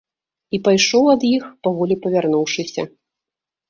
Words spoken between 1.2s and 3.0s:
іх, паволі павярнуўшыся.